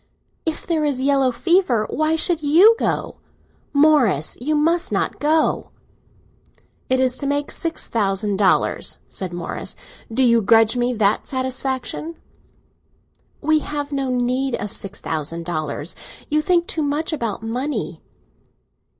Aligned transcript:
"If 0.47 0.65
there 0.65 0.83
is 0.83 0.99
yellow 0.99 1.31
fever, 1.31 1.85
why 1.87 2.15
should 2.15 2.41
you 2.41 2.75
go? 2.79 3.17
Morris, 3.71 4.35
you 4.41 4.55
must 4.55 4.91
not 4.91 5.19
go!" 5.19 5.69
"It 6.89 6.99
is 6.99 7.15
to 7.17 7.27
make 7.27 7.51
six 7.51 7.87
thousand 7.87 8.37
dollars," 8.37 8.97
said 9.09 9.31
Morris. 9.31 9.75
"Do 10.11 10.23
you 10.23 10.41
grudge 10.41 10.75
me 10.75 10.91
that 10.95 11.27
satisfaction?" 11.27 12.15
"We 13.41 13.59
have 13.59 13.91
no 13.91 14.09
need 14.09 14.55
of 14.55 14.71
six 14.71 14.99
thousand 15.01 15.45
dollars. 15.45 15.95
You 16.31 16.41
think 16.41 16.65
too 16.65 16.81
much 16.81 17.13
about 17.13 17.43
money!" 17.43 18.01